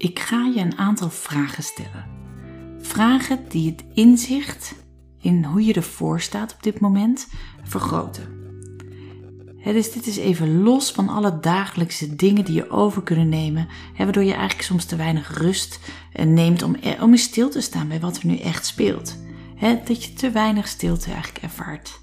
Ik 0.00 0.18
ga 0.18 0.44
je 0.54 0.60
een 0.60 0.78
aantal 0.78 1.10
vragen 1.10 1.62
stellen. 1.62 2.06
Vragen 2.78 3.38
die 3.48 3.70
het 3.70 3.84
inzicht 3.94 4.74
in 5.18 5.44
hoe 5.44 5.64
je 5.64 5.72
ervoor 5.72 6.20
staat 6.20 6.52
op 6.52 6.62
dit 6.62 6.80
moment 6.80 7.28
vergroten. 7.62 8.28
dus 9.64 9.92
dit 9.92 10.06
is 10.06 10.16
even 10.16 10.62
los 10.62 10.92
van 10.92 11.08
alle 11.08 11.40
dagelijkse 11.40 12.16
dingen 12.16 12.44
die 12.44 12.54
je 12.54 12.70
over 12.70 13.02
kunnen 13.02 13.28
nemen, 13.28 13.68
waardoor 13.96 14.24
je 14.24 14.32
eigenlijk 14.32 14.62
soms 14.62 14.84
te 14.84 14.96
weinig 14.96 15.38
rust 15.38 15.80
eh, 16.12 16.26
neemt 16.26 16.62
om, 16.62 16.74
eh, 16.74 17.02
om 17.02 17.12
in 17.12 17.18
stil 17.18 17.50
te 17.50 17.60
staan 17.60 17.88
bij 17.88 18.00
wat 18.00 18.16
er 18.16 18.26
nu 18.26 18.36
echt 18.38 18.66
speelt. 18.66 19.16
dat 19.84 20.04
je 20.04 20.12
te 20.12 20.30
weinig 20.30 20.68
stilte 20.68 21.12
eigenlijk 21.12 21.44
ervaart. 21.44 22.00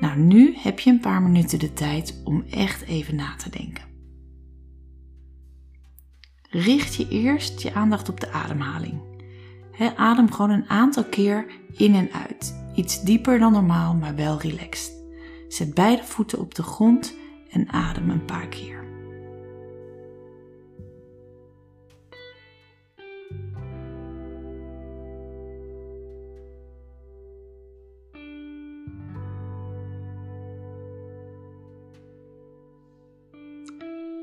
Nou, 0.00 0.18
nu 0.18 0.56
heb 0.58 0.80
je 0.80 0.90
een 0.90 1.00
paar 1.00 1.22
minuten 1.22 1.58
de 1.58 1.72
tijd 1.72 2.20
om 2.24 2.44
echt 2.50 2.82
even 2.82 3.14
na 3.14 3.34
te 3.36 3.50
denken. 3.50 3.87
Richt 6.50 6.94
je 6.94 7.08
eerst 7.08 7.60
je 7.60 7.74
aandacht 7.74 8.08
op 8.08 8.20
de 8.20 8.30
ademhaling. 8.30 9.00
adem 9.96 10.32
gewoon 10.32 10.50
een 10.50 10.68
aantal 10.68 11.04
keer 11.04 11.46
in 11.76 11.94
en 11.94 12.12
uit. 12.12 12.54
Iets 12.74 13.02
dieper 13.02 13.38
dan 13.38 13.52
normaal, 13.52 13.94
maar 13.94 14.14
wel 14.14 14.40
relaxed. 14.40 14.92
Zet 15.48 15.74
beide 15.74 16.04
voeten 16.04 16.38
op 16.38 16.54
de 16.54 16.62
grond 16.62 17.16
en 17.50 17.68
adem 17.68 18.10
een 18.10 18.24
paar 18.24 18.46
keer. 18.46 18.76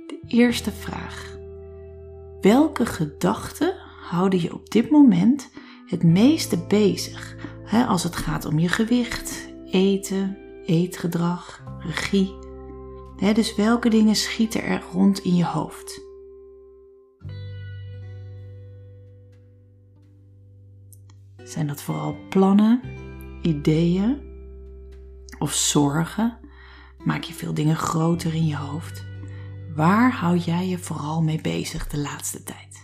De 0.07 0.19
eerste 0.27 0.71
vraag. 0.71 1.34
Welke 2.45 2.85
gedachten 2.85 3.73
houden 4.01 4.41
je 4.41 4.53
op 4.53 4.69
dit 4.69 4.89
moment 4.89 5.49
het 5.85 6.03
meeste 6.03 6.65
bezig 6.67 7.35
als 7.87 8.03
het 8.03 8.15
gaat 8.15 8.45
om 8.45 8.59
je 8.59 8.67
gewicht, 8.67 9.53
eten, 9.71 10.37
eetgedrag, 10.65 11.63
regie? 11.79 12.33
dus 13.33 13.55
welke 13.55 13.89
dingen 13.89 14.15
schieten 14.15 14.63
er 14.63 14.83
rond 14.93 15.19
in 15.19 15.35
je 15.35 15.45
hoofd? 15.45 16.01
Zijn 21.43 21.67
dat 21.67 21.81
vooral 21.81 22.15
plannen, 22.29 22.81
ideeën 23.41 24.21
of 25.39 25.53
zorgen? 25.53 26.37
Maak 27.03 27.23
je 27.23 27.33
veel 27.33 27.53
dingen 27.53 27.75
groter 27.75 28.33
in 28.33 28.45
je 28.45 28.57
hoofd? 28.57 29.14
Waar 29.75 30.11
hou 30.11 30.37
jij 30.37 30.67
je 30.67 30.77
vooral 30.77 31.21
mee 31.21 31.41
bezig 31.41 31.87
de 31.87 31.97
laatste 31.97 32.43
tijd? 32.43 32.83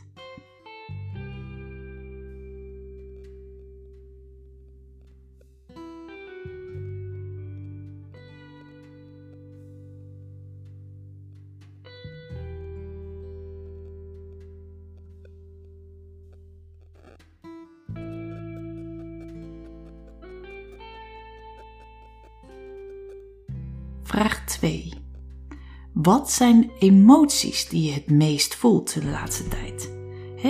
Vraag 24.03 24.45
2. 24.45 25.00
Wat 25.93 26.31
zijn 26.31 26.71
emoties 26.79 27.67
die 27.69 27.83
je 27.83 27.93
het 27.93 28.09
meest 28.09 28.55
voelt 28.55 28.93
de 28.93 29.05
laatste 29.05 29.47
tijd? 29.47 29.91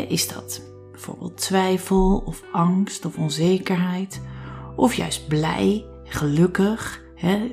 is 0.08 0.28
dat 0.28 0.62
bijvoorbeeld 0.92 1.38
twijfel 1.38 2.24
of 2.26 2.44
angst 2.52 3.06
of 3.06 3.18
onzekerheid? 3.18 4.22
Of 4.76 4.94
juist 4.94 5.28
blij, 5.28 5.86
gelukkig, 6.04 7.04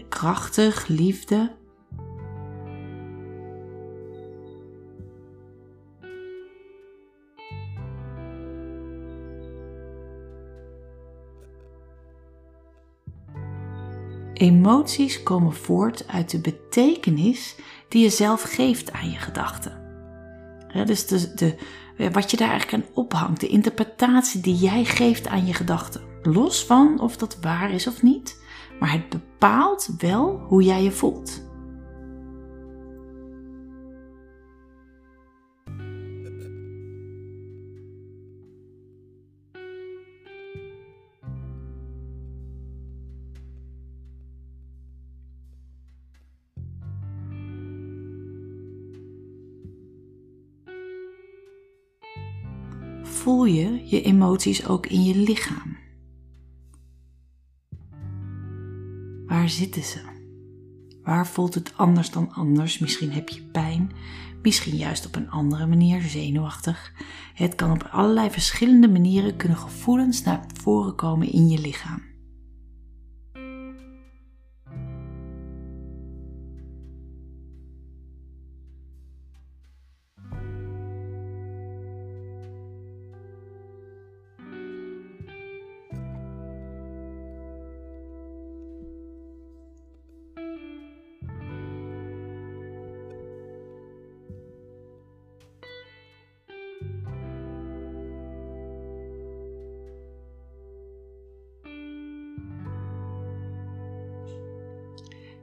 krachtig, 0.09 0.87
liefde? 0.87 1.57
Emoties 14.39 15.23
komen 15.23 15.53
voort 15.53 16.09
uit 16.09 16.31
de 16.31 16.41
betekenis 16.41 17.57
die 17.89 18.03
je 18.03 18.11
zelf 18.11 18.43
geeft 18.43 18.93
aan 18.93 19.11
je 19.11 19.19
gedachten. 19.19 19.81
dus 20.87 21.07
de, 21.07 21.33
de, 21.35 21.57
wat 22.11 22.31
je 22.31 22.37
daar 22.37 22.49
eigenlijk 22.51 22.85
aan 22.85 22.91
ophangt, 22.95 23.41
de 23.41 23.47
interpretatie 23.47 24.41
die 24.41 24.55
jij 24.55 24.85
geeft 24.85 25.27
aan 25.27 25.47
je 25.47 25.55
gedachten. 25.55 26.01
Los 26.23 26.65
van 26.65 27.01
of 27.01 27.17
dat 27.17 27.39
waar 27.41 27.71
is 27.71 27.87
of 27.87 28.03
niet, 28.03 28.43
maar 28.81 28.93
het 28.93 29.09
bepaalt 29.09 29.89
wel 29.99 30.45
hoe 30.49 30.63
jij 30.63 30.83
je 30.83 30.93
voelt. 30.93 31.48
Voel 53.29 53.45
je 53.45 53.83
je 53.85 54.03
emoties 54.03 54.67
ook 54.67 54.87
in 54.87 55.05
je 55.05 55.17
lichaam? 55.17 55.77
Waar 59.27 59.49
zitten 59.49 59.83
ze? 59.83 60.01
Waar 61.03 61.27
voelt 61.27 61.55
het 61.55 61.73
anders 61.77 62.11
dan 62.11 62.33
anders? 62.33 62.79
Misschien 62.79 63.13
heb 63.13 63.29
je 63.29 63.43
pijn, 63.43 63.93
misschien 64.43 64.77
juist 64.77 65.07
op 65.07 65.17
een 65.17 65.31
andere 65.31 65.67
manier, 65.67 66.01
zenuwachtig. 66.01 66.93
Het 67.35 67.55
kan 67.55 67.71
op 67.71 67.89
allerlei 67.91 68.31
verschillende 68.31 68.89
manieren 68.89 69.37
kunnen 69.37 69.59
gevoelens 69.59 70.23
naar 70.23 70.45
voren 70.63 70.95
komen 70.95 71.33
in 71.33 71.49
je 71.49 71.59
lichaam. 71.59 72.08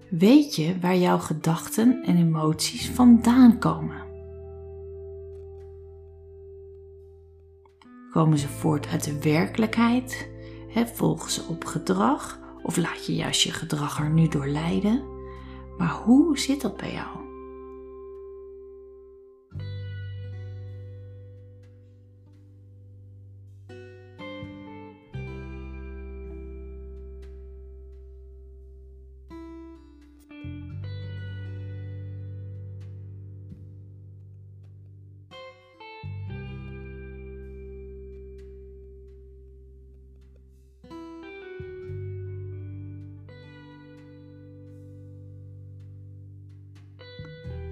Weet 0.10 0.56
je 0.56 0.80
waar 0.80 0.98
jouw 0.98 1.18
gedachten 1.18 2.04
en 2.04 2.18
emoties 2.18 2.90
vandaan 2.90 3.60
komen? 3.60 4.04
Komen 8.12 8.38
ze 8.38 8.48
voort 8.48 8.88
uit 8.88 9.04
de 9.04 9.20
werkelijkheid? 9.22 10.30
volgen 10.94 11.32
ze 11.32 11.44
op 11.50 11.66
gedrag? 11.66 12.40
Of 12.64 12.78
laat 12.78 13.06
je 13.06 13.16
juist 13.16 13.42
je 13.42 13.52
gedrag 13.52 14.00
er 14.00 14.10
nu 14.10 14.28
door 14.28 14.48
leiden? 14.48 15.04
Maar 15.78 15.92
hoe 15.92 16.40
zit 16.40 16.62
dat 16.62 16.78
bij 16.78 16.94
jou? 16.94 17.25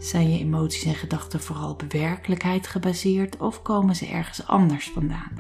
Zijn 0.04 0.32
je 0.32 0.40
emoties 0.40 0.84
en 0.84 0.96
gedachten 0.96 1.40
vooral 1.40 1.70
op 1.70 1.84
werkelijkheid 1.90 2.68
gebaseerd 2.68 3.38
of 3.38 3.62
komen 3.62 3.96
ze 3.96 4.06
ergens 4.06 4.48
anders 4.48 4.90
vandaan? 4.94 5.32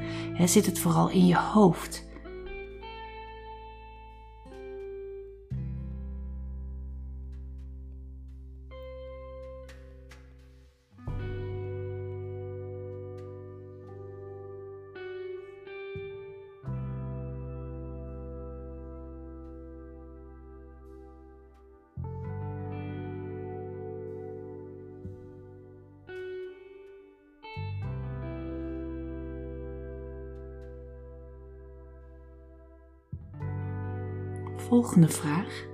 zit 0.47 0.65
het 0.65 0.79
vooral 0.79 1.09
in 1.09 1.25
je 1.25 1.37
hoofd? 1.37 2.03
Volgende 34.73 35.09
vraag. 35.09 35.65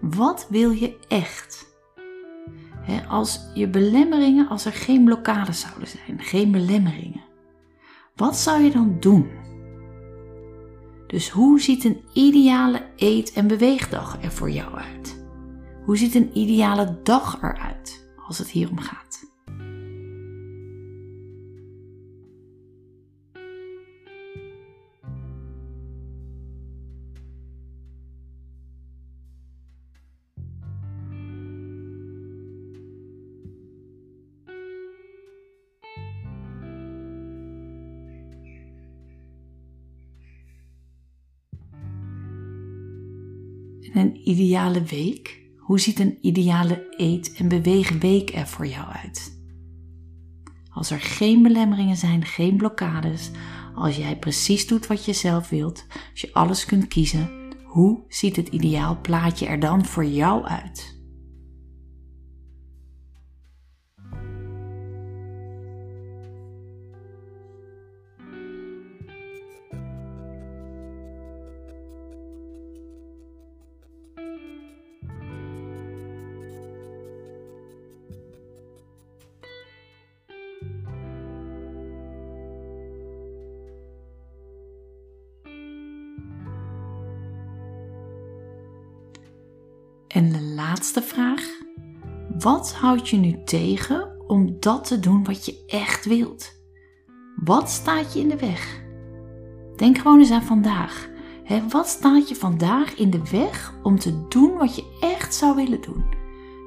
Wat 0.00 0.46
wil 0.50 0.70
je 0.70 0.98
echt? 1.08 1.66
als 3.08 3.40
je 3.54 3.68
belemmeringen, 3.68 4.48
als 4.48 4.64
er 4.64 4.72
geen 4.72 5.04
blokkades 5.04 5.60
zouden 5.60 5.88
zijn, 5.88 6.20
geen 6.20 6.50
belemmeringen, 6.50 7.24
wat 8.16 8.36
zou 8.36 8.62
je 8.62 8.70
dan 8.70 8.96
doen? 9.00 9.30
Dus 11.06 11.30
hoe 11.30 11.60
ziet 11.60 11.84
een 11.84 12.00
ideale 12.12 12.86
eet- 12.96 13.32
en 13.32 13.46
beweegdag 13.46 14.22
er 14.22 14.32
voor 14.32 14.50
jou 14.50 14.74
uit? 14.74 15.26
Hoe 15.84 15.96
ziet 15.96 16.14
een 16.14 16.38
ideale 16.38 16.98
dag 17.02 17.42
eruit 17.42 18.10
als 18.26 18.38
het 18.38 18.48
hier 18.48 18.70
om 18.70 18.78
gaat? 18.78 19.17
Een 43.94 44.28
ideale 44.28 44.82
week? 44.82 45.46
Hoe 45.56 45.80
ziet 45.80 45.98
een 45.98 46.18
ideale 46.20 46.94
eet- 46.96 47.32
en 47.36 47.48
beweegweek 47.48 48.34
er 48.34 48.46
voor 48.46 48.66
jou 48.66 48.86
uit? 48.92 49.36
Als 50.70 50.90
er 50.90 51.00
geen 51.00 51.42
belemmeringen 51.42 51.96
zijn, 51.96 52.24
geen 52.24 52.56
blokkades, 52.56 53.30
als 53.74 53.96
jij 53.96 54.18
precies 54.18 54.66
doet 54.66 54.86
wat 54.86 55.04
je 55.04 55.12
zelf 55.12 55.48
wilt, 55.48 55.86
als 56.10 56.20
je 56.20 56.32
alles 56.32 56.64
kunt 56.64 56.88
kiezen, 56.88 57.30
hoe 57.64 58.04
ziet 58.08 58.36
het 58.36 58.48
ideaal 58.48 58.98
plaatje 59.00 59.46
er 59.46 59.60
dan 59.60 59.84
voor 59.84 60.04
jou 60.04 60.44
uit? 60.44 60.97
En 90.08 90.32
de 90.32 90.42
laatste 90.42 91.02
vraag. 91.02 91.48
Wat 92.38 92.74
houdt 92.74 93.08
je 93.08 93.16
nu 93.16 93.42
tegen 93.44 94.08
om 94.26 94.56
dat 94.60 94.84
te 94.84 95.00
doen 95.00 95.24
wat 95.24 95.46
je 95.46 95.64
echt 95.66 96.04
wilt? 96.04 96.52
Wat 97.44 97.70
staat 97.70 98.12
je 98.12 98.20
in 98.20 98.28
de 98.28 98.36
weg? 98.36 98.82
Denk 99.76 99.98
gewoon 99.98 100.18
eens 100.18 100.30
aan 100.30 100.42
vandaag. 100.42 101.08
wat 101.70 101.86
staat 101.86 102.28
je 102.28 102.34
vandaag 102.34 102.94
in 102.94 103.10
de 103.10 103.20
weg 103.30 103.74
om 103.82 103.98
te 103.98 104.26
doen 104.28 104.56
wat 104.56 104.76
je 104.76 104.96
echt 105.00 105.34
zou 105.34 105.54
willen 105.54 105.80
doen? 105.80 106.04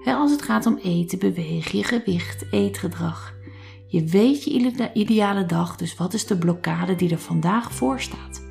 als 0.06 0.32
het 0.32 0.42
gaat 0.42 0.66
om 0.66 0.78
eten, 0.78 1.20
bewegen, 1.20 1.78
je 1.78 1.84
gewicht, 1.84 2.46
eetgedrag. 2.52 3.36
Je 3.88 4.04
weet 4.04 4.44
je 4.44 4.92
ideale 4.94 5.46
dag, 5.46 5.76
dus 5.76 5.96
wat 5.96 6.14
is 6.14 6.26
de 6.26 6.38
blokkade 6.38 6.96
die 6.96 7.12
er 7.12 7.20
vandaag 7.20 7.74
voor 7.74 8.00
staat? 8.00 8.46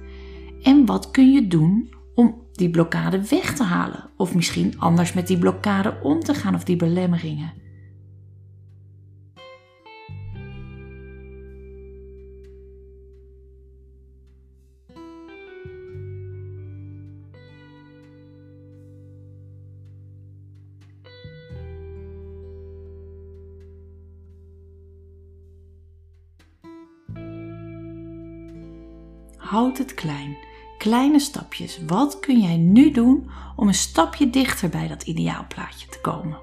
En 0.62 0.86
wat 0.86 1.10
kun 1.10 1.32
je 1.32 1.46
doen 1.46 1.94
om 2.14 2.46
die 2.60 2.70
blokkade 2.70 3.28
weg 3.28 3.54
te 3.54 3.64
halen. 3.64 4.10
Of 4.16 4.34
misschien 4.34 4.74
anders 4.78 5.12
met 5.12 5.26
die 5.26 5.38
blokkade 5.38 5.96
om 6.02 6.20
te 6.20 6.34
gaan 6.34 6.54
of 6.54 6.64
die 6.64 6.76
belemmeringen. 6.76 7.52
Houd 29.36 29.78
het 29.78 29.94
klein 29.94 30.49
kleine 30.80 31.18
stapjes. 31.18 31.80
Wat 31.86 32.20
kun 32.20 32.40
jij 32.40 32.56
nu 32.56 32.90
doen 32.90 33.30
om 33.56 33.68
een 33.68 33.74
stapje 33.74 34.30
dichter 34.30 34.68
bij 34.68 34.88
dat 34.88 35.02
ideaalplaatje 35.02 35.88
te 35.88 36.00
komen? 36.00 36.38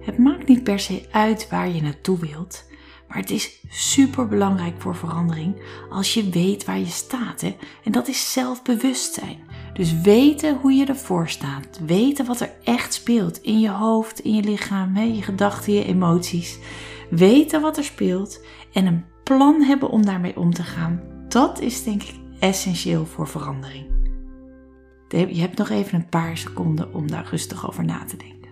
Het 0.00 0.18
maakt 0.18 0.48
niet 0.48 0.64
per 0.64 0.78
se 0.78 1.08
uit 1.10 1.48
waar 1.48 1.68
je 1.68 1.82
naartoe 1.82 2.18
wilt. 2.18 2.64
Maar 3.08 3.16
het 3.16 3.30
is 3.30 3.60
super 3.68 4.28
belangrijk 4.28 4.80
voor 4.80 4.96
verandering 4.96 5.62
als 5.90 6.14
je 6.14 6.28
weet 6.28 6.64
waar 6.64 6.78
je 6.78 6.86
staat. 6.86 7.40
Hè? 7.40 7.56
En 7.84 7.92
dat 7.92 8.08
is 8.08 8.32
zelfbewustzijn. 8.32 9.38
Dus 9.72 10.00
weten 10.00 10.58
hoe 10.60 10.72
je 10.72 10.86
ervoor 10.86 11.28
staat. 11.28 11.80
Weten 11.86 12.26
wat 12.26 12.40
er 12.40 12.50
echt 12.64 12.94
speelt 12.94 13.42
in 13.42 13.60
je 13.60 13.70
hoofd, 13.70 14.18
in 14.18 14.34
je 14.34 14.42
lichaam, 14.42 14.94
hè? 14.94 15.02
je 15.02 15.22
gedachten, 15.22 15.72
je 15.72 15.84
emoties. 15.84 16.58
Weten 17.10 17.60
wat 17.60 17.76
er 17.76 17.84
speelt 17.84 18.44
en 18.72 18.86
een 18.86 19.04
plan 19.24 19.62
hebben 19.62 19.90
om 19.90 20.04
daarmee 20.04 20.36
om 20.36 20.54
te 20.54 20.62
gaan. 20.62 21.02
Dat 21.28 21.60
is 21.60 21.82
denk 21.82 22.02
ik 22.02 22.14
essentieel 22.38 23.06
voor 23.06 23.28
verandering. 23.28 23.92
Je 25.08 25.40
hebt 25.40 25.58
nog 25.58 25.68
even 25.68 25.94
een 25.94 26.08
paar 26.08 26.36
seconden 26.36 26.94
om 26.94 27.10
daar 27.10 27.26
rustig 27.30 27.68
over 27.68 27.84
na 27.84 28.04
te 28.04 28.16
denken. 28.16 28.43